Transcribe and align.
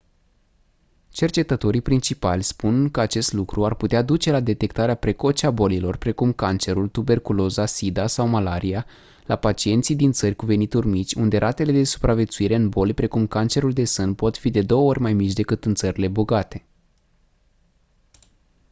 cercetătorii 1.09 1.81
principali 1.81 2.43
spun 2.43 2.89
că 2.91 2.99
acest 2.99 3.33
lucru 3.33 3.65
ar 3.65 3.75
putea 3.75 4.01
duce 4.01 4.31
la 4.31 4.39
detectarea 4.39 4.95
precoce 4.95 5.45
a 5.45 5.51
bolilor 5.51 5.97
precum 5.97 6.33
cancerul 6.33 6.87
tuberculoza 6.87 7.65
sida 7.65 8.07
sau 8.07 8.27
malaria 8.27 8.85
la 9.25 9.35
pacienții 9.35 9.95
din 9.95 10.11
țări 10.11 10.35
cu 10.35 10.45
venituri 10.45 10.87
mici 10.87 11.13
unde 11.13 11.37
ratele 11.37 11.71
de 11.71 11.83
supraviețuire 11.83 12.55
în 12.55 12.69
boli 12.69 12.93
precum 12.93 13.27
cancerul 13.27 13.71
de 13.73 13.83
sân 13.83 14.13
pot 14.13 14.37
fi 14.37 14.49
de 14.49 14.61
două 14.61 14.89
ori 14.89 14.99
mai 14.99 15.13
mici 15.13 15.33
decât 15.33 15.65
în 15.65 15.75
țările 15.75 16.07
bogate 16.07 16.65